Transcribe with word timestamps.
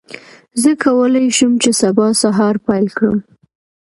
زه 0.61 0.71
کولی 0.83 1.25
شم 1.37 1.51
چې 1.63 1.69
سبا 1.81 2.07
سهار 2.21 2.55
پیل 2.67 2.87
کړم. 2.97 3.17